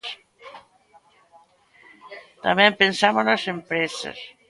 [2.45, 4.17] Tamén pensamos nas empresas.